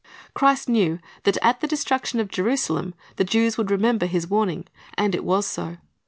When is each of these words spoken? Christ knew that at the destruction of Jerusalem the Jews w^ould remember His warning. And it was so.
Christ 0.33 0.67
knew 0.67 0.97
that 1.25 1.37
at 1.43 1.59
the 1.59 1.67
destruction 1.67 2.19
of 2.19 2.27
Jerusalem 2.31 2.95
the 3.17 3.23
Jews 3.23 3.57
w^ould 3.57 3.69
remember 3.69 4.07
His 4.07 4.25
warning. 4.25 4.65
And 4.97 5.13
it 5.13 5.23
was 5.23 5.45
so. 5.45 5.77